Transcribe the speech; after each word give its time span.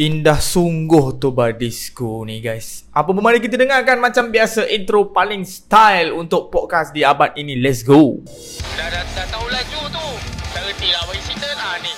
Indah 0.00 0.40
sungguh 0.40 1.20
Toba 1.20 1.52
Disco 1.52 2.24
ni 2.24 2.40
guys. 2.40 2.88
Apa 2.88 3.12
pun 3.12 3.20
mari 3.20 3.36
kita 3.36 3.60
dengarkan 3.60 4.00
macam 4.00 4.32
biasa 4.32 4.64
Intro 4.72 5.12
paling 5.12 5.44
style 5.44 6.16
untuk 6.16 6.48
podcast 6.48 6.96
di 6.96 7.04
abad 7.04 7.36
ini. 7.36 7.60
Let's 7.60 7.84
go. 7.84 8.16
Dah, 8.80 8.88
dah, 8.88 9.04
dah 9.12 9.26
tahu 9.28 9.44
laju 9.52 9.80
tu. 9.92 10.06
Tak 10.56 10.64
reti 10.64 10.88
lah 10.88 11.04
bagi 11.04 11.20
signal 11.20 11.52
lah 11.52 11.76
ni. 11.84 11.92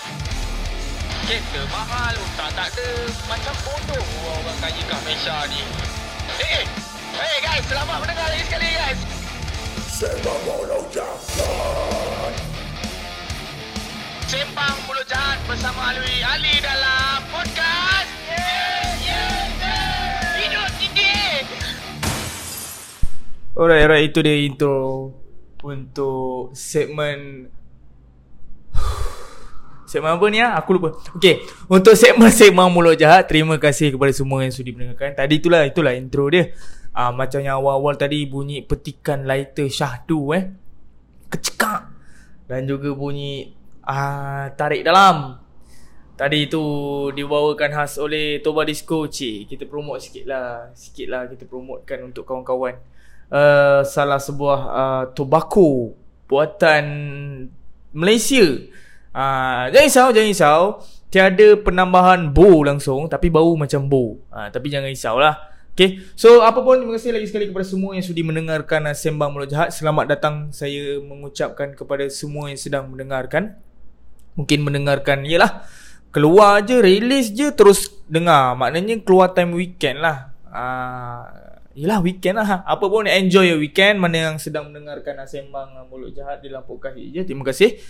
Kereta 1.30 1.62
mahal 1.70 2.14
Utang 2.18 2.50
tak 2.58 2.74
ada. 2.74 2.90
Macam 3.30 3.54
bodoh 3.70 4.06
orang 4.34 4.58
kaya 4.58 4.82
kat 4.82 4.98
Malaysia 5.06 5.36
ni. 5.46 5.62
Eh 5.62 6.42
hey, 6.42 6.62
hey 7.22 7.36
guys 7.38 7.62
Selamat 7.70 8.02
mendengar 8.02 8.26
lagi 8.34 8.44
sekali 8.50 8.68
guys. 8.82 9.00
Sembang 9.86 10.42
Mulut 10.42 10.90
Jahat. 10.90 12.34
Bersama 15.46 15.92
Alwi 15.92 16.24
Ali 16.24 16.56
dalam 16.64 16.91
Alright 23.62 23.86
alright 23.86 24.10
itu 24.10 24.18
dia 24.26 24.34
intro 24.42 25.14
Untuk 25.62 26.50
segmen 26.50 27.46
Segmen 29.86 30.18
apa 30.18 30.26
ni 30.34 30.42
ah? 30.42 30.58
Aku 30.58 30.74
lupa. 30.74 30.98
Okay 31.14 31.46
Untuk 31.70 31.94
segmen-segmen 31.94 32.66
mulut 32.74 32.98
jahat 32.98 33.30
Terima 33.30 33.62
kasih 33.62 33.94
kepada 33.94 34.10
semua 34.10 34.42
yang 34.42 34.50
sudi 34.50 34.74
mendengarkan. 34.74 35.14
Tadi 35.14 35.38
itulah 35.38 35.62
Itulah 35.62 35.94
intro 35.94 36.26
dia. 36.26 36.50
Ah, 36.90 37.14
Macam 37.14 37.38
yang 37.38 37.62
awal-awal 37.62 37.94
tadi 37.94 38.26
Bunyi 38.26 38.66
petikan 38.66 39.22
lighter 39.30 39.70
syahdu 39.70 40.34
eh. 40.34 40.50
Kecekak. 41.30 41.86
Dan 42.50 42.66
juga 42.66 42.90
bunyi 42.98 43.46
ah, 43.86 44.50
Tarik 44.58 44.82
dalam. 44.82 45.38
Tadi 46.18 46.50
tu 46.50 46.62
dibawakan 47.14 47.70
khas 47.70 48.02
oleh 48.02 48.42
Toba 48.42 48.66
Disco. 48.66 49.06
Cik 49.06 49.54
Kita 49.54 49.70
promote 49.70 50.02
sikit 50.02 50.26
lah 50.26 50.74
Sikit 50.74 51.06
lah 51.06 51.30
kita 51.30 51.46
promotekan 51.46 52.10
untuk 52.10 52.26
kawan-kawan 52.26 52.90
uh, 53.32 53.80
Salah 53.82 54.20
sebuah 54.20 54.60
uh, 54.68 55.04
tobacco 55.16 55.96
Buatan 56.28 56.84
Malaysia. 57.92 58.44
Uh, 59.12 59.68
Jangan 59.68 59.88
risau, 59.88 60.08
jangan 60.12 60.28
risau. 60.28 60.60
Tiada 61.12 61.60
penambahan 61.60 62.32
bow 62.32 62.64
langsung 62.64 63.04
Tapi 63.04 63.28
bau 63.28 63.52
macam 63.52 63.84
bow 63.84 64.16
uh, 64.32 64.48
Tapi 64.48 64.66
jangan 64.72 64.88
risau 64.88 65.20
lah. 65.20 65.52
Okay. 65.72 66.04
So 66.12 66.44
apa 66.44 66.60
pun 66.60 66.84
terima 66.84 67.00
kasih 67.00 67.16
lagi 67.16 67.32
sekali 67.32 67.48
kepada 67.48 67.64
semua 67.64 67.96
yang 67.96 68.04
sudi 68.04 68.20
mendengarkan 68.20 68.88
uh, 68.88 68.96
Sembang 68.96 69.32
Mulut 69.32 69.48
Jahat. 69.48 69.72
Selamat 69.72 70.04
datang. 70.08 70.52
Saya 70.52 71.00
mengucapkan 71.00 71.72
kepada 71.72 72.08
semua 72.12 72.52
yang 72.52 72.60
sedang 72.60 72.92
mendengarkan. 72.92 73.56
Mungkin 74.36 74.64
mendengarkan 74.64 75.28
Yelah 75.28 75.68
Keluar 76.08 76.64
je 76.64 76.80
Release 76.80 77.32
je 77.32 77.52
Terus 77.52 77.92
dengar. 78.04 78.56
Maknanya 78.56 79.00
keluar 79.00 79.32
time 79.32 79.56
weekend 79.56 80.00
lah. 80.00 80.32
Uh, 80.48 81.51
Yelah 81.72 82.04
weekend 82.04 82.36
lah. 82.36 82.60
Apa 82.68 82.84
pun 82.84 83.08
enjoy 83.08 83.48
your 83.48 83.60
weekend 83.60 83.96
Mana 83.96 84.32
yang 84.32 84.36
sedang 84.36 84.68
mendengarkan 84.68 85.16
Sembang 85.24 85.72
uh, 85.72 85.84
Mulut 85.88 86.12
Jahat 86.12 86.44
Dalam 86.44 86.64
podcast 86.68 87.00
je. 87.00 87.24
Terima 87.24 87.44
kasih. 87.48 87.80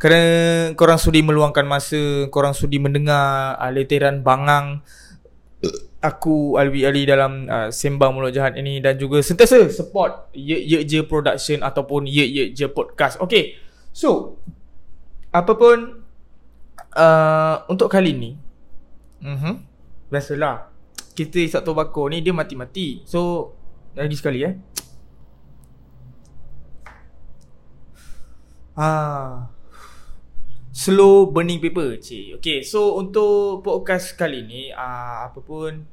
Kerana 0.00 0.72
korang 0.76 1.00
sudi 1.00 1.24
meluangkan 1.24 1.64
masa 1.64 2.28
Korang 2.28 2.52
sudi 2.52 2.76
mendengar 2.76 3.56
uh, 3.56 3.72
Leteran 3.72 4.20
bangang 4.20 4.84
Aku 6.00 6.56
Alwi 6.56 6.88
Ali 6.88 7.04
dalam 7.04 7.48
uh, 7.48 7.68
Sembang 7.68 8.16
Mulut 8.16 8.32
Jahat 8.32 8.56
ini 8.56 8.80
Dan 8.80 8.96
juga 8.96 9.20
sentiasa 9.20 9.68
support 9.68 10.32
Ye 10.32 10.56
Ye 10.56 10.84
Je 10.88 11.04
Production 11.04 11.60
Ataupun 11.64 12.08
Ye 12.08 12.24
Ye 12.24 12.44
Je 12.52 12.68
Podcast. 12.68 13.20
Okay 13.24 13.56
So 13.92 14.40
Apa 15.32 15.56
pun 15.56 16.00
uh, 16.96 17.56
Untuk 17.68 17.92
kali 17.92 18.16
ni 18.16 18.30
uh-huh, 19.20 19.60
Biasalah 20.08 20.69
Kita 21.20 21.36
isap 21.36 21.68
tobacco 21.68 22.08
ni 22.08 22.24
Dia 22.24 22.32
mati-mati. 22.32 23.04
So 23.04 23.52
Lagi 23.92 24.16
sekali 24.16 24.40
eh. 24.40 24.56
Ah, 28.80 29.52
slow 30.72 31.28
burning 31.28 31.60
paper 31.60 32.00
cik. 32.00 32.40
Okay 32.40 32.64
so 32.64 32.96
untuk 32.96 33.60
podcast 33.60 34.16
kali 34.16 34.48
ni 34.48 34.62
uh, 34.72 35.28
Apa 35.28 35.44
pun 35.44 35.84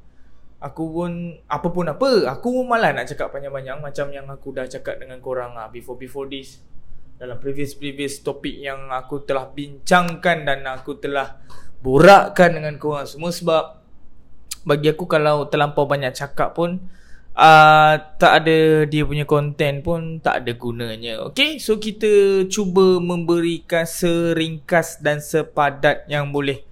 Aku 0.64 0.96
pun 0.96 1.36
Apa 1.52 1.68
pun 1.76 1.92
apa 1.92 2.10
Aku 2.32 2.48
pun 2.56 2.64
malas 2.64 2.96
nak 2.96 3.12
cakap 3.12 3.36
panjang-panjang 3.36 3.84
Macam 3.84 4.08
yang 4.16 4.32
aku 4.32 4.56
dah 4.56 4.64
cakap 4.64 4.96
dengan 5.04 5.20
korang 5.20 5.60
uh, 5.60 5.68
Before-before 5.68 6.32
this. 6.32 6.64
Dalam 7.20 7.36
previous-previous 7.44 8.24
topik 8.24 8.64
yang 8.64 8.88
aku 8.96 9.28
telah 9.28 9.52
bincangkan 9.52 10.48
Dan 10.48 10.64
aku 10.64 10.96
telah 11.04 11.44
Borakkan 11.84 12.56
dengan 12.56 12.80
korang 12.80 13.04
semua 13.04 13.36
Sebab 13.36 13.77
Bagi 14.68 14.92
aku 14.92 15.08
kalau 15.08 15.48
terlampau 15.48 15.88
banyak 15.88 16.12
cakap 16.12 16.52
pun 16.52 16.84
uh, 17.40 17.96
Tak 18.20 18.44
ada 18.44 18.84
dia 18.84 19.08
punya 19.08 19.24
konten 19.24 19.80
pun 19.80 20.20
Tak 20.20 20.44
ada 20.44 20.52
gunanya. 20.52 21.24
Okay? 21.32 21.56
So 21.64 21.80
kita 21.80 22.44
cuba 22.52 23.00
memberikan 23.00 23.88
seringkas 23.88 25.00
dan 25.00 25.24
sepadat 25.24 26.04
yang 26.12 26.36
boleh 26.36 26.68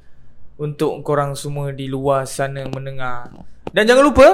Untuk 0.59 0.99
korang 1.07 1.39
semua 1.39 1.71
di 1.71 1.87
luar 1.87 2.27
sana 2.27 2.67
mendengar. 2.67 3.31
Dan 3.71 3.87
jangan 3.87 4.03
lupa 4.11 4.27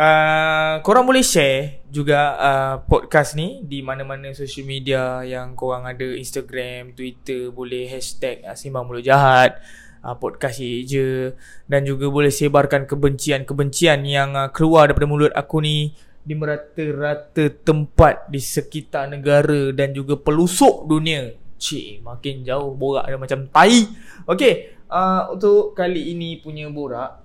uh, 0.00 0.80
Korang 0.80 1.04
boleh 1.04 1.20
share 1.20 1.84
juga 1.92 2.40
uh, 2.40 2.74
podcast 2.88 3.36
ni 3.36 3.60
Di 3.68 3.84
mana-mana 3.84 4.32
social 4.32 4.64
media 4.64 5.20
yang 5.28 5.52
korang 5.52 5.84
ada. 5.84 6.08
Instagram, 6.16 6.96
Twitter 6.96 7.52
Boleh 7.52 7.84
hashtag 7.84 8.40
uh, 8.48 8.56
Simbang 8.56 8.88
Mulut 8.88 9.04
Jahat 9.04 9.60
uh, 10.04 10.14
podcast 10.20 10.60
ye 10.60 10.84
je 10.84 11.32
dan 11.64 11.88
juga 11.88 12.12
boleh 12.12 12.28
sebarkan 12.28 12.84
kebencian-kebencian 12.84 14.04
yang 14.04 14.36
uh, 14.36 14.52
keluar 14.52 14.92
daripada 14.92 15.08
mulut 15.08 15.32
aku 15.32 15.64
ni 15.64 15.96
di 16.20 16.36
merata-rata 16.36 17.48
tempat 17.64 18.28
di 18.28 18.40
sekitar 18.40 19.08
negara 19.08 19.72
dan 19.72 19.96
juga 19.96 20.20
pelusuk 20.20 20.84
dunia. 20.84 21.32
Cik, 21.56 22.04
makin 22.04 22.44
jauh 22.44 22.76
borak 22.76 23.08
dia 23.08 23.16
macam 23.16 23.48
tai. 23.48 23.88
Okey, 24.28 24.84
uh, 24.92 25.32
untuk 25.32 25.72
kali 25.72 26.12
ini 26.12 26.36
punya 26.44 26.68
borak 26.68 27.24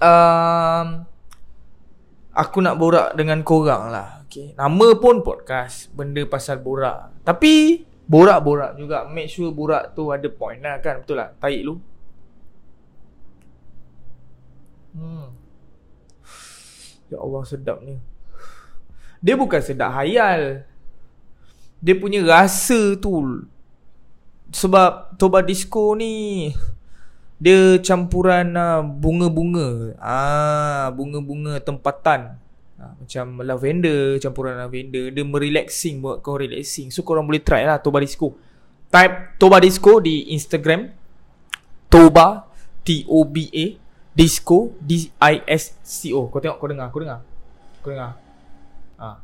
um, 0.00 1.04
aku 2.36 2.58
nak 2.60 2.76
borak 2.76 3.16
dengan 3.16 3.40
korang 3.42 3.92
lah. 3.92 4.24
Okey, 4.26 4.56
nama 4.56 4.88
pun 4.98 5.24
podcast, 5.24 5.92
benda 5.92 6.22
pasal 6.28 6.60
borak. 6.60 7.24
Tapi 7.24 7.84
Borak-borak 8.06 8.78
juga. 8.78 9.06
Make 9.10 9.30
sure 9.30 9.50
borak 9.50 9.94
tu 9.98 10.14
ada 10.14 10.26
point 10.30 10.62
lah 10.62 10.78
kan. 10.78 11.02
Betul 11.02 11.18
lah 11.18 11.34
Tarik 11.42 11.62
lu. 11.66 11.74
Hmm. 14.96 15.34
Ya 17.10 17.18
Allah 17.20 17.42
sedap 17.46 17.82
ni. 17.82 17.98
Dia 19.20 19.34
bukan 19.34 19.60
sedap 19.64 19.96
hayal 19.96 20.68
Dia 21.80 21.94
punya 21.96 22.20
rasa 22.20 22.94
tu 23.00 23.42
Sebab 24.52 25.16
Toba 25.16 25.40
Disco 25.40 25.96
ni 25.96 26.52
Dia 27.42 27.80
campuran 27.80 28.54
uh, 28.56 28.80
bunga-bunga. 28.84 29.98
Ah, 30.00 30.88
Bunga-bunga 30.94 31.60
tempatan 31.60 32.38
macam 33.06 33.46
lavender 33.46 34.18
Campuran 34.18 34.58
lavender 34.58 35.14
Dia 35.14 35.22
merelaxing 35.22 36.02
Buat 36.02 36.26
kau 36.26 36.34
relaxing. 36.34 36.90
So 36.90 37.06
korang 37.06 37.24
boleh 37.24 37.40
try 37.40 37.62
lah 37.62 37.78
Toba 37.78 38.02
Disco. 38.02 38.34
Type 38.90 39.38
Toba 39.38 39.62
Disco 39.62 40.02
Di 40.02 40.34
Instagram. 40.34 40.90
Toba 41.86 42.50
T-O-B-A 42.82 43.66
Disco 44.10 44.74
D-I-S-C-O 44.82 46.28
Kau 46.28 46.42
tengok 46.42 46.58
kau 46.58 46.68
dengar 46.68 46.90
Kau 46.90 47.00
dengar 47.00 47.22
Kau 47.80 47.94
dengar. 47.94 48.18
Ha. 48.98 49.22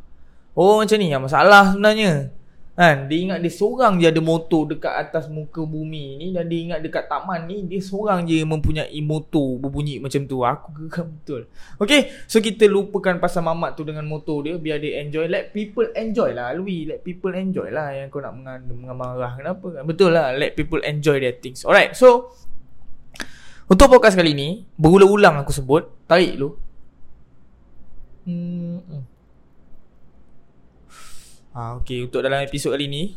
Oh 0.53 0.79
macam 0.79 0.97
ni. 1.01 1.09
Yang 1.11 1.33
masalah 1.33 1.75
sebenarnya 1.75 2.31
Kan 2.73 3.05
dia 3.05 3.19
ingat 3.21 3.45
dia 3.45 3.53
seorang 3.53 4.01
je 4.01 4.09
ada 4.09 4.23
motor 4.25 4.65
dekat 4.65 4.97
atas 4.97 5.29
muka 5.29 5.61
bumi 5.61 6.17
ni 6.17 6.27
dan 6.33 6.49
dia 6.49 6.61
ingat 6.65 6.81
dekat 6.81 7.05
taman 7.05 7.45
ni 7.45 7.69
dia 7.69 7.85
seorang 7.85 8.25
je 8.25 8.41
mempunyai 8.49 8.97
motor 9.05 9.61
berbunyi 9.61 10.01
macam 10.01 10.25
tu. 10.25 10.41
Aku 10.41 10.73
geram 10.89 11.13
betul. 11.21 11.53
Okay 11.77 12.09
so 12.25 12.41
kita 12.41 12.65
lupakan 12.65 13.21
pasal 13.21 13.45
mamat 13.45 13.77
tu 13.77 13.85
dengan 13.85 14.09
motor 14.09 14.41
dia 14.49 14.57
biar 14.57 14.81
dia 14.81 15.05
enjoy. 15.05 15.29
Let 15.29 15.53
people 15.53 15.93
enjoy 15.93 16.33
lah 16.33 16.57
Lui. 16.57 16.89
Let 16.89 17.05
people 17.05 17.37
enjoy 17.37 17.69
lah 17.69 17.93
yang 17.93 18.09
kau 18.09 18.25
nak 18.25 18.33
mengamarah. 18.65 19.37
Kenapa? 19.37 19.85
Betul 19.85 20.17
lah 20.17 20.33
let 20.33 20.57
people 20.57 20.81
enjoy 20.81 21.21
their 21.21 21.37
things. 21.37 21.69
Alright 21.69 21.93
so 21.93 22.33
untuk 23.69 23.93
podcast 23.93 24.17
kali 24.17 24.33
ni 24.33 24.65
berulang-ulang 24.81 25.45
aku 25.45 25.53
sebut. 25.53 25.93
Tarik 26.09 26.41
dulu. 26.41 26.57
Hmm. 28.25 29.12
Hmm. 31.53 31.59
Ha, 31.59 31.77
okay, 31.77 32.09
untuk 32.09 32.25
dalam 32.25 32.41
episod 32.41 32.73
kali 32.73 32.89
ni 32.89 33.13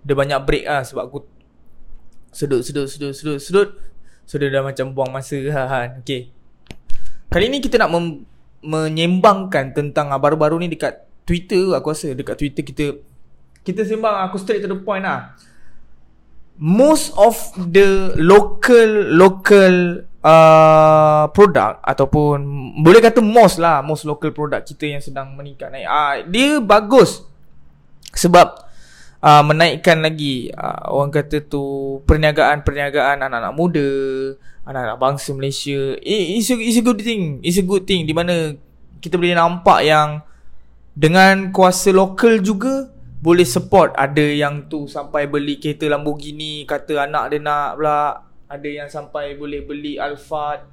Dia 0.00 0.16
banyak 0.16 0.40
break 0.48 0.64
lah 0.64 0.80
sebab 0.80 1.12
aku 1.12 1.28
Sedut, 2.34 2.64
sedut, 2.66 2.88
sedut, 2.90 3.12
sedut, 3.12 3.38
sedut. 3.38 3.68
Sudah 4.24 4.48
dah 4.48 4.64
macam 4.64 4.96
buang 4.96 5.12
masa 5.12 5.36
lah 5.44 5.68
kan 5.68 6.00
Okay 6.00 6.32
Kali 7.34 7.50
ni 7.50 7.58
kita 7.58 7.82
nak 7.82 7.90
mem- 7.90 8.22
menyembangkan 8.64 9.76
tentang 9.76 10.14
ah, 10.14 10.22
baru-baru 10.22 10.62
ni 10.62 10.72
dekat 10.72 11.04
Twitter 11.26 11.74
aku 11.74 11.90
rasa. 11.90 12.14
Dekat 12.14 12.38
Twitter 12.38 12.62
kita 12.62 12.84
Kita 13.64 13.82
sembang 13.82 14.28
aku 14.28 14.36
straight 14.36 14.62
to 14.62 14.70
the 14.70 14.78
point 14.78 15.02
lah. 15.02 15.34
Most 16.54 17.10
of 17.18 17.34
the 17.58 18.14
local 18.14 18.86
local 19.10 20.06
uh, 20.22 21.26
produk 21.34 21.82
ataupun 21.82 22.38
boleh 22.78 23.02
kata 23.02 23.18
most 23.18 23.58
lah 23.58 23.82
most 23.82 24.06
local 24.06 24.30
product 24.30 24.70
kita 24.70 24.94
yang 24.94 25.02
sedang 25.02 25.34
meningkat 25.34 25.74
naik. 25.74 25.88
Uh, 25.90 26.14
dia 26.30 26.62
bagus 26.62 27.26
sebab 28.14 28.64
uh, 29.20 29.42
menaikkan 29.42 30.00
lagi 30.00 30.48
uh, 30.54 30.90
orang 30.90 31.10
kata 31.10 31.44
tu 31.44 31.98
perniagaan-perniagaan 32.06 33.24
anak-anak 33.24 33.54
muda 33.54 33.88
anak-anak 34.64 34.98
bangsa 35.00 35.30
Malaysia. 35.36 35.96
It, 36.00 36.40
it's, 36.40 36.48
a, 36.48 36.56
it's 36.56 36.80
a 36.80 36.84
good 36.84 37.00
thing. 37.00 37.40
It's 37.44 37.60
a 37.60 37.64
good 37.64 37.84
thing 37.84 38.08
di 38.08 38.16
mana 38.16 38.56
kita 39.00 39.20
boleh 39.20 39.36
nampak 39.36 39.84
yang 39.84 40.24
dengan 40.96 41.52
kuasa 41.52 41.92
lokal 41.92 42.40
juga 42.40 42.88
boleh 43.20 43.44
support. 43.44 43.92
Ada 43.96 44.24
yang 44.24 44.68
tu 44.68 44.88
sampai 44.88 45.28
beli 45.28 45.60
kereta 45.60 45.88
Lamborghini 45.88 46.64
kata 46.64 47.08
anak 47.08 47.32
dia 47.32 47.40
nak 47.40 47.70
pula. 47.76 48.00
Ada 48.48 48.68
yang 48.68 48.88
sampai 48.88 49.36
boleh 49.36 49.64
beli 49.64 49.96
Alphard 49.96 50.64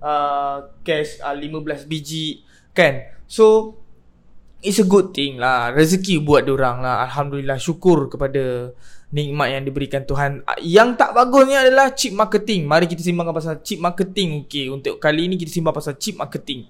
uh, 0.00 0.72
cash 0.84 1.20
uh, 1.20 1.36
15 1.36 1.88
biji. 1.88 2.44
Kan? 2.72 3.08
So 3.28 3.76
it's 4.62 4.78
a 4.82 4.86
good 4.86 5.14
thing 5.14 5.38
lah. 5.38 5.70
Rezeki 5.70 6.22
buat 6.22 6.46
orang 6.50 6.82
lah. 6.82 7.06
Alhamdulillah 7.06 7.58
syukur 7.58 8.10
kepada 8.10 8.74
nikmat 9.14 9.48
yang 9.54 9.62
diberikan 9.64 10.02
Tuhan. 10.04 10.42
Uh, 10.44 10.58
yang 10.60 10.98
tak 10.98 11.14
bagusnya 11.14 11.64
adalah 11.64 11.94
chip 11.94 12.12
marketing. 12.14 12.66
Mari 12.66 12.90
kita 12.90 13.00
simbangkan 13.00 13.34
pasal 13.34 13.54
chip 13.62 13.78
marketing 13.78 14.46
okey. 14.46 14.68
Untuk 14.72 14.98
kali 14.98 15.30
ini 15.30 15.38
kita 15.38 15.50
simbang 15.50 15.74
pasal 15.74 15.96
chip 15.96 16.18
marketing. 16.18 16.68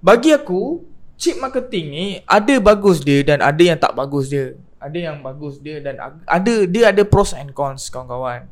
Bagi 0.00 0.32
aku 0.32 0.80
chip 1.20 1.36
marketing 1.36 1.86
ni 1.92 2.06
ada 2.24 2.56
bagus 2.58 3.04
dia 3.04 3.20
dan 3.20 3.44
ada 3.44 3.60
yang 3.60 3.76
tak 3.76 3.92
bagus 3.92 4.32
dia. 4.32 4.56
Ada 4.80 5.12
yang 5.12 5.20
bagus 5.20 5.60
dia 5.60 5.76
dan 5.84 6.00
ada 6.24 6.54
dia 6.64 6.88
ada 6.88 7.04
pros 7.04 7.36
and 7.36 7.52
cons 7.52 7.92
kawan-kawan 7.92 8.48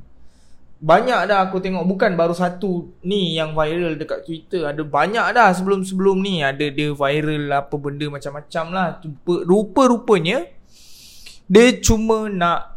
banyak 0.79 1.27
dah 1.27 1.51
aku 1.51 1.59
tengok. 1.59 1.83
Bukan 1.83 2.15
baru 2.15 2.35
satu 2.35 2.95
ni 3.03 3.35
yang 3.35 3.55
viral 3.55 3.99
dekat 3.99 4.23
Twitter. 4.23 4.63
Ada 4.63 4.87
banyak 4.87 5.27
dah 5.35 5.51
sebelum-sebelum 5.51 6.23
ni. 6.23 6.43
Ada 6.47 6.71
dia 6.71 6.95
viral 6.95 7.51
apa 7.51 7.75
benda 7.75 8.07
macam-macam 8.07 8.65
lah. 8.71 8.87
Rupa-rupanya 9.27 10.47
Dia 11.49 11.81
cuma 11.81 12.29
nak 12.29 12.77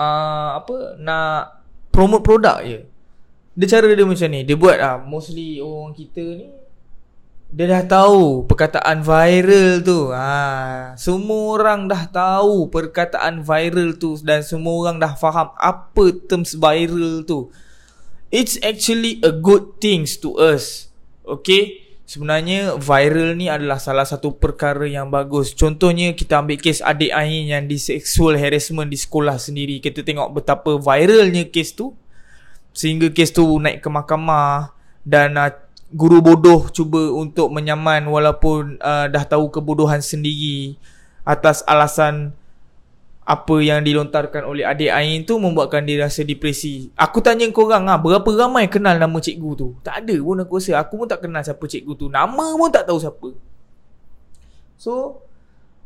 uh, 0.00 0.56
Apa 0.56 0.96
Nak 0.98 1.62
promote 1.94 2.26
produk 2.26 2.58
je. 2.66 2.82
Dia 3.54 3.66
cara 3.70 3.86
dia 3.94 4.02
macam 4.02 4.28
ni. 4.34 4.42
Dia 4.42 4.56
buat 4.58 4.76
lah 4.80 4.98
Mostly 4.98 5.62
orang 5.62 5.94
kita 5.94 6.22
ni 6.22 6.63
dia 7.54 7.70
dah 7.70 7.86
tahu 7.86 8.50
perkataan 8.50 9.06
viral 9.06 9.78
tu. 9.86 10.10
Ha, 10.10 10.98
semua 10.98 11.54
orang 11.54 11.86
dah 11.86 12.10
tahu 12.10 12.66
perkataan 12.66 13.46
viral 13.46 13.94
tu 13.94 14.18
dan 14.26 14.42
semua 14.42 14.74
orang 14.74 14.98
dah 14.98 15.14
faham 15.14 15.54
apa 15.54 16.04
terms 16.26 16.58
viral 16.58 17.22
tu. 17.22 17.54
It's 18.34 18.58
actually 18.58 19.22
a 19.22 19.30
good 19.30 19.78
things 19.78 20.18
to 20.18 20.34
us. 20.34 20.90
Okay? 21.22 21.86
Sebenarnya 22.10 22.74
viral 22.74 23.38
ni 23.38 23.46
adalah 23.46 23.78
salah 23.78 24.02
satu 24.02 24.34
perkara 24.34 24.90
yang 24.90 25.14
bagus. 25.14 25.54
Contohnya 25.54 26.10
kita 26.10 26.42
ambil 26.42 26.58
kes 26.58 26.82
adik 26.82 27.14
Ain 27.14 27.46
yang 27.46 27.70
di 27.70 27.78
sexual 27.78 28.34
harassment 28.34 28.90
di 28.90 28.98
sekolah 28.98 29.38
sendiri. 29.38 29.78
Kita 29.78 30.02
tengok 30.02 30.42
betapa 30.42 30.74
viralnya 30.74 31.46
kes 31.46 31.78
tu. 31.78 31.94
Sehingga 32.74 33.14
kes 33.14 33.30
tu 33.30 33.46
naik 33.62 33.78
ke 33.78 33.86
mahkamah 33.86 34.74
dan 35.06 35.38
uh, 35.38 35.63
guru 35.94 36.18
bodoh 36.18 36.66
cuba 36.74 36.98
untuk 37.14 37.54
menyaman 37.54 38.02
walaupun 38.10 38.82
uh, 38.82 39.06
dah 39.06 39.22
tahu 39.22 39.46
kebodohan 39.54 40.02
sendiri 40.02 40.74
atas 41.22 41.62
alasan 41.70 42.34
apa 43.24 43.56
yang 43.64 43.80
dilontarkan 43.80 44.44
oleh 44.44 44.68
adik 44.68 44.92
Ain 44.92 45.24
tu 45.24 45.40
membuatkan 45.40 45.80
dia 45.80 46.04
rasa 46.04 46.20
depresi. 46.28 46.92
Aku 46.92 47.24
tanya 47.24 47.48
kau 47.48 47.64
orang 47.64 47.88
ah 47.88 47.96
berapa 47.96 48.26
ramai 48.36 48.68
kenal 48.68 49.00
nama 49.00 49.16
cikgu 49.16 49.50
tu? 49.56 49.68
Tak 49.80 50.04
ada 50.04 50.16
pun 50.20 50.44
aku 50.44 50.60
rasa. 50.60 50.76
Aku 50.76 51.00
pun 51.00 51.08
tak 51.08 51.24
kenal 51.24 51.40
siapa 51.40 51.64
cikgu 51.64 51.92
tu. 51.96 52.06
Nama 52.12 52.52
pun 52.52 52.68
tak 52.68 52.84
tahu 52.84 53.00
siapa. 53.00 53.32
So 54.76 55.24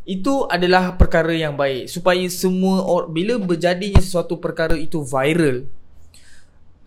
itu 0.02 0.50
adalah 0.50 0.99
perkara 0.99 1.31
yang 1.31 1.55
baik 1.55 1.87
supaya 1.87 2.25
semua 2.32 2.82
or, 2.82 3.06
bila 3.06 3.38
berjadinya 3.38 4.02
sesuatu 4.02 4.40
perkara 4.40 4.75
itu 4.75 5.05
viral 5.05 5.69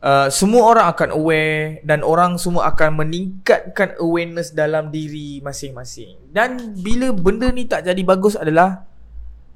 Uh, 0.01 0.33
semua 0.33 0.65
orang 0.65 0.89
akan 0.89 1.09
aware 1.13 1.77
dan 1.85 2.01
orang 2.01 2.33
semua 2.41 2.73
akan 2.73 3.05
meningkatkan 3.05 3.93
awareness 4.01 4.49
dalam 4.49 4.89
diri 4.89 5.37
masing-masing. 5.45 6.17
Dan 6.33 6.73
bila 6.81 7.13
benda 7.13 7.53
ni 7.53 7.69
tak 7.69 7.85
jadi 7.85 8.01
bagus 8.01 8.33
adalah 8.33 8.81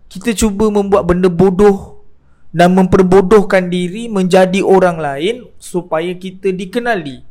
kita 0.05 0.37
cuba 0.37 0.69
membuat 0.69 1.09
benda 1.09 1.33
bodoh 1.33 2.05
dan 2.53 2.77
memperbodohkan 2.77 3.73
diri 3.73 4.05
menjadi 4.05 4.61
orang 4.61 5.01
lain 5.01 5.49
supaya 5.57 6.13
kita 6.13 6.53
dikenali. 6.53 7.25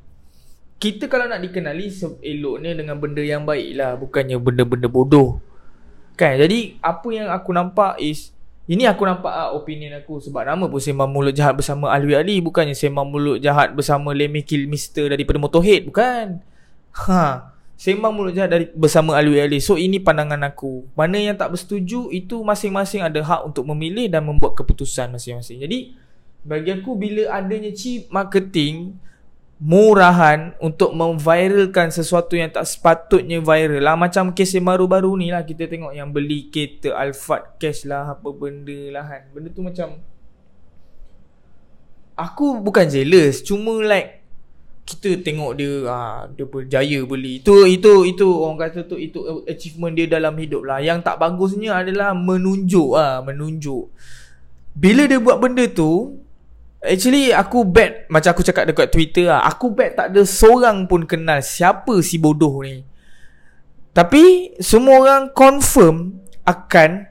Kita 0.83 1.07
kalau 1.07 1.31
nak 1.31 1.39
dikenali 1.39 1.95
eloknya 2.19 2.75
dengan 2.75 2.99
benda 2.99 3.23
yang 3.23 3.47
baik 3.47 3.79
lah 3.79 3.95
bukannya 3.95 4.43
benda-benda 4.43 4.91
bodoh. 4.91 5.39
Kan? 6.19 6.35
Jadi 6.35 6.83
apa 6.83 7.09
yang 7.15 7.31
aku 7.31 7.55
nampak 7.55 7.95
is 8.03 8.34
ini 8.65 8.89
aku 8.89 9.05
nampak 9.05 9.29
ah 9.29 9.53
opinion 9.53 9.93
aku 10.01 10.25
sebab 10.25 10.49
nama 10.49 10.65
pun 10.65 10.81
sembang 10.81 11.11
mulut 11.13 11.37
jahat 11.37 11.53
bersama 11.53 11.93
Alwi 11.93 12.17
Ali 12.17 12.41
bukannya 12.41 12.73
sembang 12.73 13.05
mulut 13.05 13.37
jahat 13.37 13.77
bersama 13.77 14.17
Lemmy 14.17 14.41
Kill 14.41 14.65
Mister 14.65 15.13
daripada 15.13 15.37
Motorhead 15.37 15.85
bukan. 15.85 16.41
Ha, 16.95 17.53
sembang 17.77 18.15
mulut 18.17 18.33
jahat 18.33 18.49
dari 18.57 18.67
bersama 18.73 19.21
Alwi 19.21 19.37
Ali. 19.45 19.59
So 19.61 19.77
ini 19.77 20.01
pandangan 20.01 20.41
aku. 20.49 20.89
Mana 20.97 21.21
yang 21.21 21.37
tak 21.37 21.53
bersetuju 21.53 22.09
itu 22.09 22.41
masing-masing 22.41 23.05
ada 23.05 23.21
hak 23.21 23.45
untuk 23.53 23.69
memilih 23.69 24.09
dan 24.09 24.25
membuat 24.25 24.57
keputusan 24.57 25.13
masing-masing. 25.13 25.61
Jadi 25.61 25.93
bagi 26.41 26.73
aku 26.73 26.97
bila 26.97 27.37
adanya 27.37 27.69
cheap 27.73 28.09
marketing 28.09 28.97
murahan 29.63 30.53
untuk 30.59 30.91
memviralkan 30.93 31.95
sesuatu 31.95 32.35
yang 32.35 32.51
tak 32.51 32.67
sepatutnya 32.67 33.39
viral. 33.39 33.83
Lah 33.83 33.95
macam 33.95 34.35
kes 34.35 34.59
yang 34.59 34.67
baru-baru 34.67 35.15
ni 35.15 35.31
lah 35.31 35.47
kita 35.47 35.71
tengok 35.71 35.95
yang 35.95 36.11
beli 36.11 36.51
kereta 36.51 36.99
Alphard 36.99 37.59
cash 37.63 37.87
lah 37.87 38.19
apa 38.19 38.29
benda 38.35 38.91
lah 38.91 39.05
kan. 39.07 39.23
Benda 39.31 39.49
tu 39.55 39.63
macam 39.63 40.03
aku 42.15 42.63
bukan 42.63 42.87
jealous 42.87 43.43
cuma 43.43 43.83
like 43.83 44.23
kita 44.85 45.17
tengok 45.25 45.57
dia 45.57 45.73
ah 45.89 46.29
dia 46.29 46.45
berjaya 46.45 47.01
beli. 47.07 47.41
Itu 47.41 47.65
itu 47.65 48.05
itu 48.05 48.27
orang 48.27 48.69
kata 48.69 48.85
tu 48.85 49.01
itu 49.01 49.47
achievement 49.49 49.97
dia 49.97 50.11
dalam 50.11 50.35
hidup 50.37 50.67
lah. 50.67 50.83
Yang 50.83 51.09
tak 51.09 51.17
bagusnya 51.23 51.79
adalah 51.79 52.13
menunjuk 52.13 52.91
ah 52.99 53.23
menunjuk. 53.25 53.89
Bila 54.75 55.07
dia 55.07 55.23
buat 55.23 55.39
benda 55.39 55.65
tu 55.71 56.21
Actually 56.85 57.33
aku 57.33 57.65
bet 57.65 58.05
Macam 58.13 58.37
aku 58.37 58.45
cakap 58.45 58.69
dekat 58.69 58.93
Twitter 58.93 59.33
lah 59.33 59.41
Aku 59.49 59.73
bet 59.73 59.97
tak 59.97 60.13
ada 60.13 60.23
seorang 60.29 60.85
pun 60.85 61.09
kenal 61.09 61.41
Siapa 61.41 62.05
si 62.05 62.21
bodoh 62.21 62.61
ni. 62.61 62.85
Tapi 63.97 64.55
Semua 64.61 65.01
orang 65.01 65.23
confirm 65.33 66.21
Akan 66.45 67.09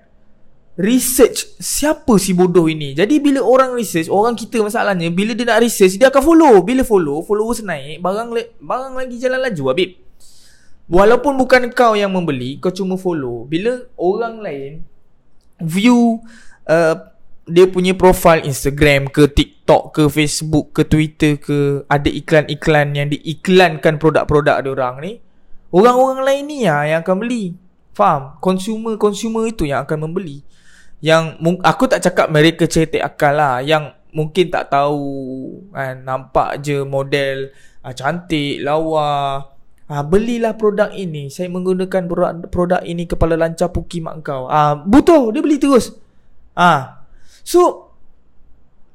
Research 0.77 1.57
Siapa 1.57 2.21
si 2.21 2.37
bodoh 2.37 2.69
ini. 2.69 2.93
Jadi 2.93 3.17
bila 3.17 3.41
orang 3.41 3.73
research 3.73 4.13
Orang 4.13 4.37
kita 4.37 4.61
masalahnya 4.61 5.09
Bila 5.09 5.33
dia 5.33 5.49
nak 5.49 5.65
research 5.65 5.97
Dia 5.97 6.13
akan 6.13 6.21
follow. 6.21 6.53
Bila 6.61 6.85
follow 6.85 7.25
Followers 7.25 7.65
naik 7.65 7.97
Barang 7.97 8.29
barang 8.61 8.93
lagi 8.93 9.17
jalan 9.17 9.41
laju 9.41 9.63
Habib 9.73 9.97
Walaupun 10.85 11.33
bukan 11.39 11.73
kau 11.73 11.97
yang 11.97 12.13
membeli 12.13 12.61
Kau 12.61 12.69
cuma 12.69 12.93
follow. 12.93 13.49
Bila 13.49 13.89
orang 13.97 14.37
lain 14.37 14.71
View 15.57 16.21
uh, 16.69 17.12
dia 17.43 17.67
punya 17.67 17.91
profile 17.91 18.47
Instagram 18.47 19.11
ke 19.11 19.27
TikTok 19.27 19.99
ke 19.99 20.03
Facebook 20.07 20.71
ke 20.71 20.87
Twitter 20.87 21.35
ke 21.35 21.83
ada 21.91 22.07
iklan-iklan 22.07 22.95
yang 22.95 23.07
diiklankan 23.11 23.99
produk-produk 23.99 24.63
dia 24.63 24.71
orang 24.71 24.95
ni 25.03 25.13
orang-orang 25.73 26.21
lain 26.23 26.43
ni 26.47 26.59
lah 26.63 26.85
yang 26.87 26.99
akan 27.03 27.17
beli. 27.19 27.43
Faham? 27.93 28.37
Consumer-consumer 28.39 29.49
itu 29.49 29.67
yang 29.67 29.83
akan 29.83 30.07
membeli. 30.07 30.45
Yang 31.03 31.35
aku 31.65 31.83
tak 31.89 31.99
cakap 32.05 32.31
mereka 32.31 32.63
cetek 32.69 33.03
akal 33.03 33.35
lah. 33.35 33.59
Yang 33.59 33.97
mungkin 34.13 34.53
tak 34.53 34.71
tahu 34.71 35.03
kan 35.73 36.05
nampak 36.05 36.61
je 36.63 36.85
model 36.85 37.51
ah, 37.83 37.91
cantik 37.91 38.63
lawa. 38.63 39.43
Ah, 39.91 40.01
belilah 40.05 40.55
produk 40.55 40.89
ini. 40.95 41.27
Saya 41.27 41.51
menggunakan 41.51 42.07
produk, 42.07 42.31
produk 42.47 42.81
ini 42.87 43.03
kepala 43.03 43.35
lancar 43.35 43.69
puki 43.69 43.99
mak 43.99 44.23
kau 44.23 44.47
ah, 44.47 44.79
butuh 44.79 45.33
dia 45.35 45.43
beli 45.43 45.59
terus. 45.59 45.91
Ah 46.55 47.02
So 47.43 47.91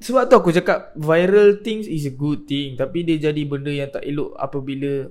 Sebab 0.00 0.26
tu 0.26 0.34
aku 0.36 0.50
cakap 0.50 0.92
Viral 0.96 1.60
things 1.60 1.84
is 1.86 2.08
a 2.08 2.14
good 2.14 2.48
thing. 2.48 2.74
Tapi 2.74 3.04
dia 3.04 3.30
jadi 3.30 3.42
benda 3.44 3.70
yang 3.70 3.92
tak 3.92 4.02
elok 4.02 4.34
Apabila 4.34 5.08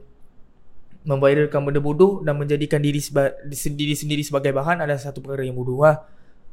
Memviralkan 1.07 1.63
benda 1.63 1.79
bodoh 1.79 2.19
Dan 2.25 2.35
menjadikan 2.35 2.83
diri 2.83 2.99
seba- 2.99 3.37
sendiri 3.53 3.95
sendiri 3.95 4.21
sebagai 4.25 4.51
bahan 4.51 4.83
Adalah 4.83 4.99
satu 4.99 5.23
perkara 5.23 5.45
yang 5.47 5.55
bodoh 5.55 5.85
lah 5.85 6.03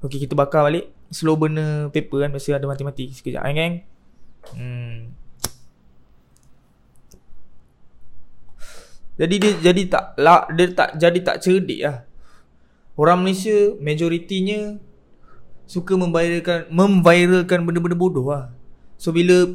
Okay 0.04 0.20
kita 0.20 0.36
bakar 0.36 0.68
balik. 0.68 0.92
Slow 1.08 1.34
burner 1.34 1.88
paper 1.88 2.28
kan 2.28 2.30
Mesti 2.30 2.54
ada 2.54 2.68
mati-mati 2.68 3.10
Sekejap 3.10 3.40
kan 3.40 3.52
geng? 3.56 3.74
Hmm. 4.52 5.16
Jadi 9.14 9.34
dia 9.38 9.52
jadi 9.70 9.82
tak 9.86 10.04
lah 10.18 10.50
dia 10.50 10.74
tak 10.74 10.98
jadi 10.98 11.18
tak 11.22 11.36
cerdik 11.38 11.80
lah. 11.86 12.02
Orang 12.98 13.22
Malaysia 13.22 13.74
majoritinya 13.78 14.78
suka 15.64 15.96
memviralkan 15.96 16.68
memviralkan 16.68 17.64
benda-benda 17.64 17.96
bodoh 17.96 18.26
lah. 18.30 18.52
So 19.00 19.10
bila 19.10 19.48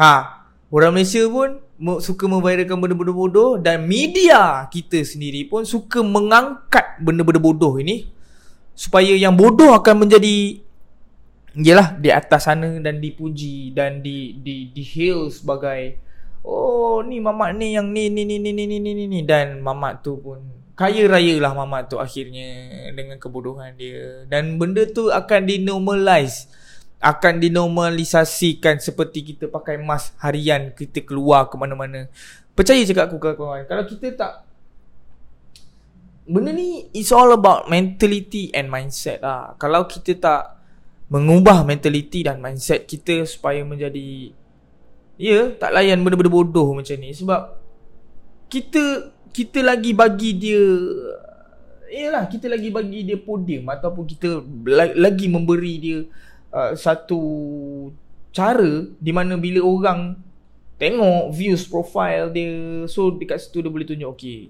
ha 0.00 0.36
Orang 0.66 0.98
Malaysia 0.98 1.22
pun 1.30 1.62
suka 2.02 2.26
memviralkan 2.26 2.74
benda-benda 2.82 3.14
bodoh 3.14 3.54
dan 3.60 3.86
media 3.86 4.66
kita 4.66 5.06
sendiri 5.06 5.46
pun 5.46 5.62
suka 5.62 6.02
mengangkat 6.02 6.98
benda-benda 6.98 7.38
bodoh 7.38 7.78
ini 7.78 8.10
supaya 8.74 9.14
yang 9.14 9.38
bodoh 9.38 9.72
akan 9.76 10.04
menjadi 10.04 10.58
yalah 11.56 11.96
di 11.96 12.12
atas 12.12 12.50
sana 12.50 12.76
dan 12.82 13.00
dipuji 13.00 13.72
dan 13.72 14.04
di 14.04 14.36
di 14.42 14.68
di 14.74 14.82
hail 14.84 15.32
sebagai 15.32 15.96
oh 16.44 17.00
ni 17.00 17.22
mamak 17.22 17.56
ni 17.56 17.72
yang 17.72 17.88
ni 17.88 18.12
ni 18.12 18.26
ni 18.28 18.36
ni 18.40 18.52
ni, 18.52 18.76
ni, 18.80 19.04
ni. 19.08 19.20
dan 19.24 19.64
mamak 19.64 20.04
tu 20.04 20.20
pun 20.20 20.42
kaya 20.76 21.08
raya 21.08 21.40
lah 21.40 21.56
mamak 21.56 21.88
tu 21.88 21.96
akhirnya 21.96 22.46
dengan 22.92 23.16
kebodohan 23.16 23.72
dia 23.80 24.28
dan 24.28 24.60
benda 24.60 24.84
tu 24.84 25.08
akan 25.08 25.48
dinormalize 25.48 26.52
akan 27.00 27.40
dinormalisasikan 27.40 28.80
seperti 28.80 29.34
kita 29.34 29.48
pakai 29.48 29.80
mask 29.80 30.16
harian 30.20 30.72
kita 30.72 31.04
keluar 31.04 31.48
ke 31.48 31.56
mana-mana. 31.60 32.08
Percaya 32.56 32.80
cakap 32.88 33.12
aku 33.12 33.20
kawan-kawan. 33.20 33.68
Kalau 33.68 33.84
kita 33.84 34.16
tak 34.16 34.32
Benda 36.26 36.50
ni 36.50 36.90
It's 36.90 37.14
all 37.14 37.30
about 37.30 37.70
mentality 37.70 38.50
and 38.50 38.66
mindset 38.66 39.22
lah 39.22 39.54
Kalau 39.60 39.86
kita 39.86 40.18
tak 40.18 40.42
Mengubah 41.06 41.62
mentality 41.62 42.26
dan 42.26 42.42
mindset 42.42 42.88
kita 42.90 43.22
Supaya 43.22 43.62
menjadi 43.62 44.34
Ya 45.14 45.54
Tak 45.54 45.70
layan 45.70 46.02
benda-benda 46.02 46.32
bodoh 46.34 46.74
macam 46.74 46.98
ni 46.98 47.14
Sebab 47.14 47.54
Kita 48.50 49.14
Kita 49.36 49.60
lagi 49.60 49.92
bagi 49.92 50.32
dia 50.32 50.64
Yalah 51.92 52.24
Kita 52.24 52.48
lagi 52.48 52.72
bagi 52.72 53.04
dia 53.04 53.20
podium 53.20 53.68
Ataupun 53.68 54.08
kita 54.08 54.40
Lagi 54.96 55.28
memberi 55.28 55.74
dia 55.76 56.00
Uh, 56.56 56.72
satu 56.72 57.20
cara 58.32 58.88
di 58.96 59.12
mana 59.12 59.36
bila 59.36 59.60
orang 59.60 60.16
tengok 60.80 61.34
views 61.34 61.68
profile 61.68 62.32
dia 62.32 62.86
so 62.88 63.12
dekat 63.12 63.42
situ 63.44 63.60
dia 63.60 63.68
boleh 63.68 63.84
tunjuk 63.84 64.08
okey 64.16 64.48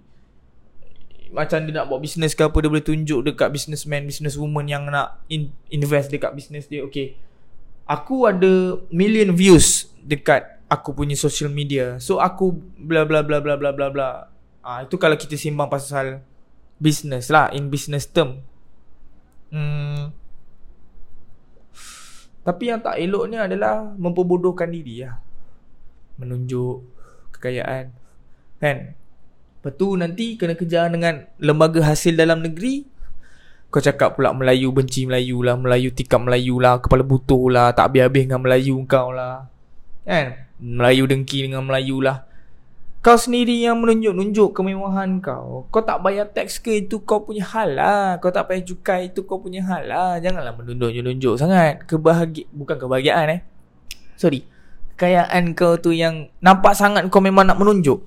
macam 1.35 1.67
dia 1.67 1.73
nak 1.75 1.91
buat 1.91 1.99
business 1.99 2.37
ke 2.37 2.47
apa 2.47 2.55
dia 2.63 2.71
boleh 2.71 2.85
tunjuk 2.85 3.27
dekat 3.27 3.49
businessman 3.51 4.07
businesswoman 4.07 4.67
yang 4.71 4.87
nak 4.87 5.19
in, 5.27 5.51
invest 5.73 6.13
dekat 6.13 6.31
business 6.37 6.71
dia. 6.71 6.87
Okey 6.87 7.19
aku 7.87 8.27
ada 8.27 8.79
million 8.91 9.35
views 9.35 9.91
dekat 10.03 10.59
aku 10.67 10.91
punya 10.95 11.15
social 11.15 11.51
media. 11.51 11.99
So 12.03 12.19
aku 12.19 12.59
bla 12.79 13.07
bla 13.07 13.23
bla 13.23 13.39
bla 13.39 13.55
bla 13.55 13.71
bla 13.71 13.89
bla 13.91 14.11
ah 14.67 14.83
itu 14.83 14.99
kalau 14.99 15.15
kita 15.15 15.39
simbang 15.39 15.71
pasal 15.71 16.27
business 16.83 17.31
lah 17.31 17.55
in 17.55 17.71
business 17.71 18.11
term 18.11 18.43
hmm 19.55 20.27
tapi 22.47 22.71
yang 22.71 22.79
tak 22.79 23.03
eloknya 23.03 23.51
adalah 23.51 23.91
memperbodohkan 23.99 24.71
diri 24.71 25.03
lah. 25.03 25.19
Menunjuk 26.23 26.87
kekayaan. 27.35 27.91
Kan? 28.63 28.95
Lepas 28.95 29.73
tu 29.75 29.99
nanti 29.99 30.39
kena 30.39 30.55
kejar 30.55 30.95
dengan 30.95 31.27
lembaga 31.43 31.83
hasil 31.83 32.15
dalam 32.15 32.47
negeri. 32.47 32.87
Kau 33.67 33.83
cakap 33.83 34.15
pula 34.15 34.31
Melayu 34.31 34.71
benci 34.71 35.11
Melayu 35.11 35.43
lah. 35.43 35.59
Melayu 35.59 35.91
tikam 35.91 36.31
Melayu 36.31 36.63
lah. 36.63 36.79
Kepala 36.79 37.03
butuh 37.03 37.51
lah. 37.51 37.75
Tak 37.75 37.91
habis-habis 37.91 38.31
dengan 38.31 38.39
Melayu 38.39 38.79
kau 38.87 39.11
lah. 39.11 39.51
Kan? 40.07 40.47
Melayu 40.63 41.11
dengki 41.11 41.51
dengan 41.51 41.67
Melayu 41.67 41.99
lah. 41.99 42.31
Kau 43.07 43.15
sendiri 43.15 43.63
yang 43.63 43.79
menunjuk-nunjuk 43.79 44.51
kemewahan 44.51 45.23
kau. 45.23 45.71
Kau 45.71 45.79
tak 45.79 46.03
bayar 46.03 46.27
tax 46.27 46.59
ke 46.59 46.83
itu 46.83 46.99
kau 47.07 47.23
punya 47.23 47.47
hal 47.47 47.79
lah. 47.79 48.19
Kau 48.19 48.35
tak 48.35 48.51
bayar 48.51 48.67
cukai 48.67 49.15
itu 49.15 49.23
kau 49.23 49.39
punya 49.39 49.63
hal 49.63 49.87
lah. 49.87 50.19
Janganlah 50.19 50.51
menunjuk-nunjuk 50.59 51.39
sangat. 51.39 51.87
Kebahagi 51.87 52.51
Bukan 52.51 52.75
kebahagiaan 52.75 53.31
eh. 53.31 53.41
Sorry. 54.19 54.43
Kekayaan 54.99 55.55
kau 55.55 55.79
tu 55.79 55.95
yang 55.95 56.35
Nampak 56.43 56.75
sangat 56.75 57.07
kau 57.07 57.23
memang 57.23 57.47
nak 57.47 57.63
menunjuk. 57.63 58.03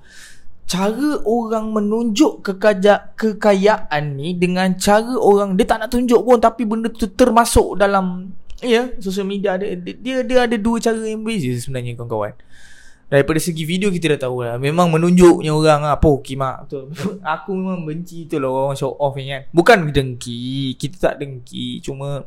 Cara 0.68 1.16
orang 1.24 1.72
menunjuk 1.72 2.44
kekaja, 2.44 3.16
kekayaan 3.16 4.20
ni 4.20 4.36
Dengan 4.36 4.76
cara 4.76 5.16
orang 5.16 5.56
Dia 5.56 5.66
tak 5.66 5.82
nak 5.82 5.90
tunjuk 5.90 6.22
pun 6.22 6.38
Tapi 6.38 6.62
benda 6.62 6.86
tu 6.92 7.10
termasuk 7.10 7.74
dalam 7.74 8.36
Ya 8.62 8.68
yeah, 8.68 8.86
Social 9.02 9.26
media 9.26 9.58
dia, 9.58 9.74
dia, 9.74 10.22
dia 10.22 10.38
ada 10.46 10.54
dua 10.54 10.78
cara 10.78 11.00
yang 11.02 11.26
berbeza 11.26 11.58
sebenarnya 11.58 11.98
kawan-kawan 11.98 12.38
Daripada 13.10 13.42
segi 13.42 13.66
video 13.66 13.90
kita 13.90 14.14
dah 14.14 14.30
tahu 14.30 14.46
lah. 14.46 14.54
Memang 14.54 14.86
menunjuknya 14.86 15.50
orang 15.50 15.82
lah 15.82 15.98
Apa 15.98 16.14
kimak 16.22 16.70
tu 16.70 16.86
Aku 17.26 17.50
memang 17.58 17.82
benci 17.82 18.30
tu 18.30 18.38
lah 18.38 18.46
Orang 18.46 18.78
show 18.78 18.94
off 18.94 19.18
ni 19.18 19.26
kan. 19.26 19.50
Bukan 19.50 19.90
dengki. 19.90 20.78
Kita 20.78 21.10
tak 21.10 21.14
dengki. 21.18 21.82
Cuma 21.82 22.22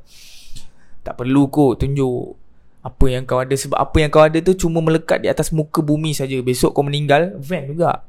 Tak 1.00 1.16
perlu 1.16 1.48
kot 1.48 1.80
tunjuk 1.80 2.36
Apa 2.84 3.06
yang 3.08 3.24
kau 3.24 3.40
ada. 3.40 3.56
Sebab 3.56 3.80
apa 3.80 3.96
yang 3.96 4.12
kau 4.12 4.28
ada 4.28 4.36
tu 4.44 4.52
Cuma 4.60 4.84
melekat 4.84 5.24
di 5.24 5.32
atas 5.32 5.56
muka 5.56 5.80
bumi 5.80 6.12
saja. 6.12 6.36
Besok 6.44 6.75
kau 6.75 6.84
meninggal 6.84 7.32
Van 7.40 7.63
juga. 7.63 8.04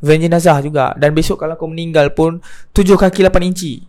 Van 0.00 0.16
jenazah 0.16 0.64
juga. 0.64 0.96
Dan 0.96 1.12
besok 1.12 1.44
kalau 1.44 1.60
kau 1.60 1.68
meninggal 1.68 2.16
pun 2.16 2.40
Tujuh 2.72 2.96
kaki 2.96 3.28
lapan 3.28 3.52
inci. 3.52 3.84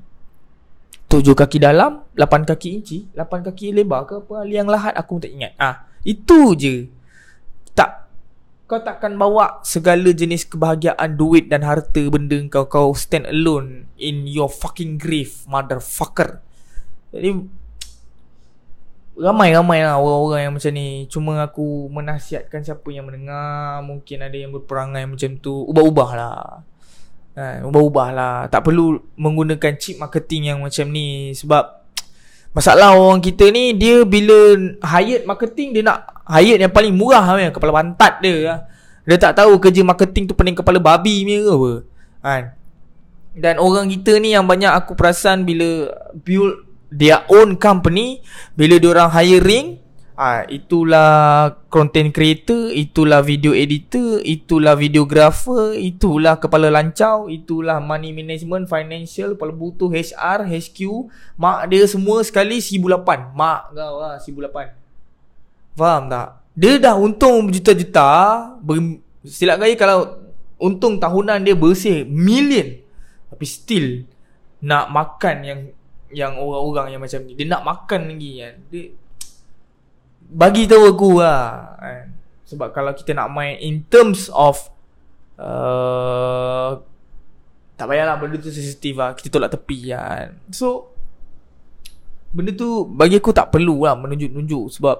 Tujuh 1.07 1.31
kaki 1.31 1.63
dalam 1.63 2.03
Lapan 2.19 2.43
kaki 2.43 2.75
inci. 2.75 3.07
Lapan 3.15 3.39
kaki 3.39 3.71
lebar 3.71 4.03
ke 4.03 4.19
apa? 4.19 4.43
Liang 4.43 4.67
lahat 4.67 4.99
aku 4.99 5.23
tak 5.23 5.31
ingat. 5.31 5.55
Ah, 5.55 5.87
Itu 6.03 6.51
je 6.59 6.96
kau 8.67 8.83
takkan 8.83 9.15
bawa 9.15 9.63
segala 9.63 10.11
jenis 10.11 10.43
kebahagiaan 10.43 11.15
duit 11.15 11.47
dan 11.47 11.63
harta 11.63 12.03
benda 12.11 12.35
kau 12.51 12.67
kau 12.67 12.91
stand 12.91 13.23
alone 13.23 13.87
in 13.95 14.27
your 14.27 14.51
fucking 14.51 14.99
grave 14.99 15.47
motherfucker. 15.47 16.43
Jadi 17.15 17.47
ramai-ramai 19.17 19.81
lah 19.87 19.95
orang-orang 19.97 20.41
yang 20.43 20.53
macam 20.59 20.71
ni. 20.75 21.07
Cuma 21.07 21.39
aku 21.39 21.87
menasihatkan 21.87 22.61
siapa 22.67 22.85
yang 22.91 23.07
mendengar 23.07 23.79
mungkin 23.87 24.19
ada 24.19 24.35
yang 24.35 24.51
berperangai 24.51 25.07
macam 25.07 25.39
tu 25.39 25.63
ubah-ubah 25.71 26.09
lah. 26.13 26.61
Ha, 27.39 27.63
ubah-ubah 27.63 28.07
lah. 28.11 28.35
Tak 28.51 28.67
perlu 28.67 28.99
menggunakan 29.15 29.79
chip 29.79 29.95
marketing 29.95 30.51
yang 30.51 30.59
macam 30.59 30.91
ni 30.91 31.31
sebab 31.31 31.86
Masalah 32.57 32.97
orang 32.97 33.21
kita 33.21 33.53
ni 33.53 33.77
Dia 33.77 34.01
bila 34.01 34.57
Hired 34.81 35.29
marketing 35.29 35.77
Dia 35.77 35.85
nak 35.85 36.25
Hired 36.25 36.57
yang 36.57 36.73
paling 36.73 36.97
murah 36.97 37.21
kan 37.21 37.53
Kepala 37.53 37.69
pantat 37.69 38.17
dia 38.17 38.35
lah. 38.41 38.59
Dia 39.05 39.21
tak 39.21 39.37
tahu 39.37 39.61
kerja 39.61 39.85
marketing 39.85 40.25
tu 40.25 40.33
Pening 40.33 40.57
kepala 40.57 40.81
babi 40.81 41.21
ni 41.21 41.37
ke 41.37 41.53
apa 41.53 41.71
kan? 42.25 42.43
Dan 43.37 43.61
orang 43.61 43.93
kita 43.93 44.17
ni 44.17 44.33
Yang 44.33 44.49
banyak 44.49 44.73
aku 44.73 44.97
perasan 44.97 45.45
Bila 45.45 45.93
Build 46.25 46.65
Their 46.89 47.29
own 47.29 47.61
company 47.61 48.25
Bila 48.57 48.81
orang 48.89 49.13
hiring 49.13 49.77
Ah, 50.17 50.49
itulah 50.49 51.53
content 51.69 52.09
creator, 52.09 52.73
itulah 52.73 53.21
video 53.21 53.53
editor, 53.53 54.17
itulah 54.25 54.73
videographer, 54.73 55.77
itulah 55.77 56.41
kepala 56.41 56.73
lancau, 56.73 57.29
itulah 57.29 57.77
money 57.77 58.09
management, 58.17 58.65
financial, 58.65 59.37
kepala 59.37 59.53
butuh 59.53 59.93
HR, 59.93 60.49
HQ, 60.49 61.05
mak 61.37 61.69
dia 61.69 61.85
semua 61.85 62.25
sekali 62.25 62.57
1008. 62.57 63.37
Mak 63.37 63.77
kau 63.77 64.01
lah 64.01 64.17
1008. 64.17 65.77
Faham 65.77 66.09
tak? 66.09 66.41
Dia 66.57 66.81
dah 66.81 66.97
untung 66.97 67.45
berjuta-juta, 67.45 68.09
ber, 68.57 68.97
silap 69.21 69.61
gaya 69.61 69.77
kalau 69.77 70.17
untung 70.57 70.97
tahunan 70.97 71.45
dia 71.45 71.53
bersih 71.53 72.09
million. 72.09 72.73
Tapi 73.29 73.45
still 73.45 74.01
nak 74.65 74.89
makan 74.89 75.37
yang 75.45 75.59
yang 76.09 76.33
orang-orang 76.41 76.97
yang 76.97 77.01
macam 77.05 77.21
ni. 77.21 77.37
Dia 77.37 77.53
nak 77.53 77.61
makan 77.61 78.01
lagi 78.09 78.31
kan. 78.41 78.55
Dia 78.73 78.83
bagi 80.27 80.67
tahu 80.67 80.83
aku 80.91 81.09
lah 81.23 81.75
kan. 81.79 82.05
Sebab 82.47 82.71
kalau 82.71 82.95
kita 82.95 83.11
nak 83.11 83.31
main 83.31 83.59
in 83.59 83.83
terms 83.91 84.31
of 84.31 84.71
uh, 85.35 86.79
Tak 87.75 87.85
payahlah 87.91 88.15
benda 88.15 88.39
tu 88.39 88.47
sensitif 88.47 88.95
lah 88.95 89.11
Kita 89.11 89.27
tolak 89.27 89.51
tepi 89.51 89.91
kan. 89.91 90.39
So 90.51 90.95
Benda 92.31 92.55
tu 92.55 92.87
bagi 92.87 93.19
aku 93.19 93.35
tak 93.35 93.51
perlu 93.51 93.83
lah 93.83 93.99
menunjuk-nunjuk 93.99 94.79
Sebab 94.79 94.97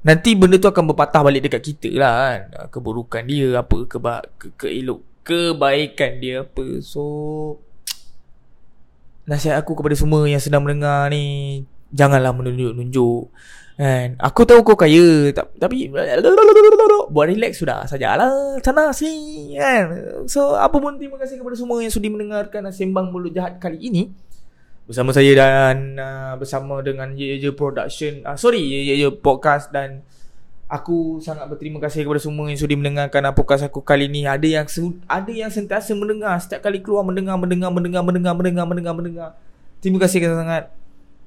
Nanti 0.00 0.32
benda 0.32 0.56
tu 0.56 0.64
akan 0.64 0.96
berpatah 0.96 1.20
balik 1.20 1.44
dekat 1.44 1.60
kita 1.60 1.92
lah 2.00 2.14
kan. 2.16 2.40
Keburukan 2.72 3.20
dia 3.28 3.60
apa 3.60 3.84
keba 3.84 4.24
ke 4.40 4.48
keelok 4.56 5.04
Kebaikan 5.20 6.24
dia 6.24 6.48
apa. 6.48 6.80
So 6.80 7.04
Nasihat 9.28 9.60
aku 9.60 9.76
kepada 9.76 9.92
semua 9.92 10.24
yang 10.24 10.40
sedang 10.40 10.64
mendengar 10.64 11.12
ni 11.12 11.68
Janganlah 11.92 12.32
menunjuk-nunjuk 12.32 13.28
Kan 13.80 14.20
Aku 14.20 14.44
tahu 14.44 14.60
kau 14.60 14.76
kaya 14.76 15.32
Tapi 15.32 15.88
Buat 17.08 17.26
relax 17.32 17.64
sudah 17.64 17.88
Sajalah 17.88 18.60
Sana 18.60 18.92
sini 18.92 19.56
Kan 19.56 19.84
So 20.28 20.52
apa 20.52 20.76
pun 20.76 21.00
terima 21.00 21.16
kasih 21.16 21.40
kepada 21.40 21.56
semua 21.56 21.80
Yang 21.80 21.96
sudi 21.96 22.12
mendengarkan 22.12 22.68
Sembang 22.68 23.08
Mulut 23.08 23.32
Jahat 23.32 23.56
kali 23.56 23.80
ini 23.80 24.12
Bersama 24.84 25.16
saya 25.16 25.32
dan 25.32 25.96
uh, 25.96 26.36
Bersama 26.36 26.84
dengan 26.84 27.16
Ye 27.16 27.40
Ye 27.40 27.50
Production 27.56 28.20
uh, 28.28 28.36
Sorry 28.36 28.60
Ye 28.60 29.00
Ye 29.00 29.08
Podcast 29.16 29.72
Dan 29.72 30.04
Aku 30.70 31.18
sangat 31.18 31.50
berterima 31.50 31.82
kasih 31.82 32.06
kepada 32.06 32.22
semua 32.22 32.46
yang 32.46 32.54
sudi 32.54 32.78
mendengarkan 32.78 33.26
podcast 33.34 33.66
aku 33.66 33.82
kali 33.82 34.06
ini. 34.06 34.22
Ada 34.22 34.62
yang 34.62 34.66
ada 35.10 35.32
yang 35.34 35.50
sentiasa 35.50 35.98
mendengar 35.98 36.38
setiap 36.38 36.62
kali 36.62 36.78
keluar 36.78 37.02
mendengar 37.02 37.34
mendengar 37.34 37.74
mendengar 37.74 38.06
mendengar 38.06 38.38
mendengar 38.38 38.64
mendengar 38.70 38.94
mendengar. 38.94 39.30
Terima 39.82 39.98
kasih 39.98 40.30
sangat. 40.30 40.70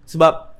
Sebab 0.08 0.53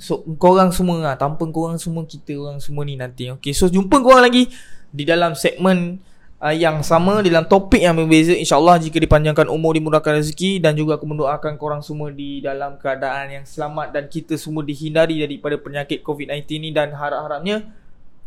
So 0.00 0.24
korang 0.40 0.72
semua 0.72 1.00
lah 1.00 1.14
Tanpa 1.20 1.44
korang 1.52 1.76
semua 1.76 2.08
Kita 2.08 2.32
orang 2.40 2.62
semua 2.62 2.86
ni 2.88 2.96
nanti. 2.96 3.28
Okay 3.40 3.52
so 3.52 3.68
jumpa 3.68 4.00
korang 4.00 4.24
lagi 4.24 4.48
Di 4.88 5.04
dalam 5.04 5.36
segmen 5.36 6.00
uh, 6.40 6.54
Yang 6.54 6.88
sama 6.88 7.20
Dalam 7.20 7.44
topik 7.44 7.82
yang 7.82 7.92
berbeza. 7.98 8.32
InsyaAllah 8.32 8.80
jika 8.80 8.96
dipanjangkan 8.96 9.52
umur 9.52 9.76
Dimudahkan 9.76 10.24
rezeki 10.24 10.64
Dan 10.64 10.78
juga 10.80 10.96
aku 10.96 11.04
mendoakan 11.04 11.60
korang 11.60 11.84
semua 11.84 12.08
Di 12.08 12.40
dalam 12.40 12.80
keadaan 12.80 13.42
yang 13.42 13.44
selamat 13.44 13.92
Dan 13.92 14.04
kita 14.08 14.40
semua 14.40 14.64
dihindari 14.64 15.20
Daripada 15.20 15.60
penyakit 15.60 16.00
COVID-19 16.00 16.48
ni. 16.56 16.70
Dan 16.72 16.96
harap-harapnya 16.96 17.68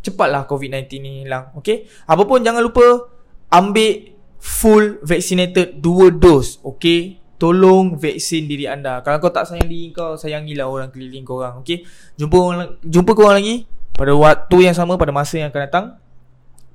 Cepatlah 0.05 0.45
COVID-19 0.45 0.85
ni 1.01 1.11
hilang 1.25 1.49
Okay? 1.57 1.89
Apapun 2.05 2.45
jangan 2.45 2.61
lupa 2.61 3.09
Ambil 3.49 4.13
Full 4.37 5.01
vaccinated 5.01 5.81
Dua 5.81 6.13
dos 6.13 6.61
Okay 6.61 7.24
Tolong 7.35 7.99
vaksin 7.99 8.47
diri 8.47 8.63
anda. 8.65 9.03
Kalau 9.03 9.19
kau 9.19 9.31
tak 9.31 9.43
sayang 9.43 9.67
diri 9.67 9.91
kau 9.91 10.15
Sayangilah 10.15 10.71
orang 10.71 10.89
keliling 10.91 11.27
kau 11.27 11.43
orang 11.43 11.59
Okay 11.59 11.83
Jumpa 12.15 12.35
orang, 12.39 12.79
jumpa 12.79 13.11
kau 13.11 13.27
orang 13.27 13.43
lagi 13.43 13.55
Pada 13.91 14.15
waktu 14.15 14.57
yang 14.63 14.75
sama 14.75 14.95
Pada 14.95 15.11
masa 15.11 15.35
yang 15.35 15.51
akan 15.51 15.61
datang. 15.67 15.85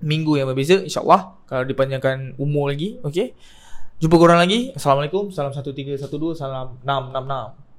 Minggu 0.04 0.36
yang 0.36 0.52
berbeza 0.52 0.84
InsyaAllah 0.84 1.48
Kalau 1.48 1.64
dipanjangkan 1.64 2.36
umur 2.36 2.76
lagi 2.76 3.00
Okay 3.00 3.32
Jumpa 4.00 4.16
korang 4.16 4.40
lagi. 4.40 4.72
Assalamualaikum. 4.72 5.28
Salam 5.28 5.52
1312 5.52 6.00
Salam 6.32 6.80
666 6.80 7.69